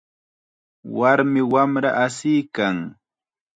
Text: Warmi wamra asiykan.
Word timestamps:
Warmi 0.97 1.41
wamra 1.53 1.89
asiykan. 2.05 2.77